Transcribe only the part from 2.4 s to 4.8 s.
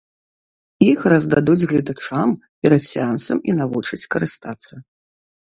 перад сеансам і навучаць карыстацца.